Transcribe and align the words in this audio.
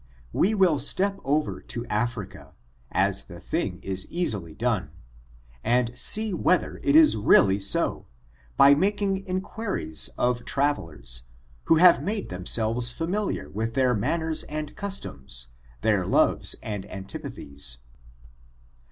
We 0.33 0.55
will 0.55 0.79
step 0.79 1.19
over 1.23 1.61
to 1.61 1.85
Africa, 1.85 2.55
as 2.91 3.25
the 3.25 3.39
thing 3.39 3.77
is 3.83 4.09
easily 4.09 4.55
done, 4.55 4.89
and 5.63 5.95
see 5.95 6.33
whether 6.33 6.79
it 6.83 6.95
is 6.95 7.15
really 7.15 7.59
so, 7.59 8.07
by 8.57 8.73
making 8.73 9.23
inquiries 9.27 10.09
of 10.17 10.39
trav* 10.43 10.77
elers, 10.77 11.21
who 11.65 11.75
have 11.75 12.01
made 12.01 12.29
themselves 12.29 12.89
familiar 12.89 13.47
with 13.51 13.75
their 13.75 13.93
manners 13.93 14.41
and 14.45 14.75
customs, 14.75 15.49
their 15.81 16.03
loves 16.07 16.55
and 16.63 16.91
antipathies. 16.91 17.77